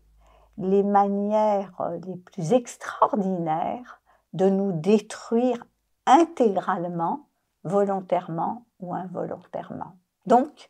[0.58, 1.72] les manières
[2.06, 4.02] les plus extraordinaires
[4.34, 5.64] de nous détruire
[6.06, 7.28] intégralement,
[7.64, 9.96] volontairement ou involontairement.
[10.26, 10.70] Donc,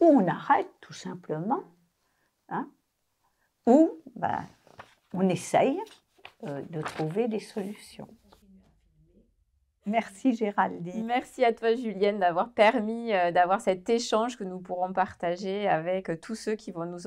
[0.00, 1.60] on arrête tout simplement,
[3.66, 4.46] ou ben,
[5.12, 5.78] on essaye
[6.44, 8.08] euh, de trouver des solutions.
[9.84, 11.06] Merci Géraldine.
[11.06, 16.08] Merci à toi Julienne d'avoir permis euh, d'avoir cet échange que nous pourrons partager avec
[16.08, 17.00] euh, tous ceux qui vont nous,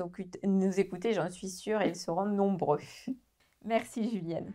[0.44, 2.80] nous écouter, j'en suis sûre, et ils seront nombreux.
[3.64, 4.52] Merci Julienne.